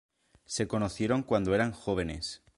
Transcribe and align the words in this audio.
Se 0.45 0.67
conocieron 0.67 1.21
cuando 1.21 1.53
eran 1.53 1.73
jóvenes. 1.73 2.41